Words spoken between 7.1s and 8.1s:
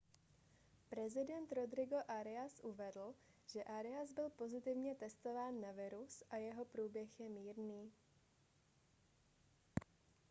je mírný